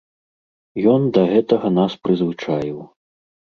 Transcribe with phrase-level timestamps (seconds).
[0.93, 2.83] Ён да гэтага нас прызвычаіў.